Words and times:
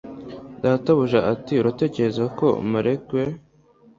Databuja 0.61 1.19
ati 1.33 1.53
Uratekereza 1.61 2.23
ko 2.37 2.47
Malequeue 2.71 3.31